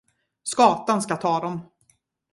Skatan 0.43 1.01
ska 1.01 1.15
ta 1.15 1.39
dem. 1.39 1.61